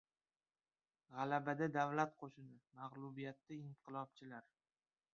•G‘alabada— 1.17 1.69
davlat 1.77 2.17
qo‘shini, 2.23 2.59
mag‘lubiyatda— 2.81 3.59
inqilobchilar. 3.63 4.53